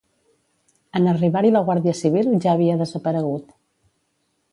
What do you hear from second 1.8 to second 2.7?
Civil, ja